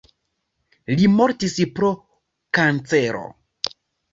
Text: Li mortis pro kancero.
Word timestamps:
Li 1.01 1.09
mortis 1.17 1.55
pro 1.75 1.91
kancero. 2.59 3.25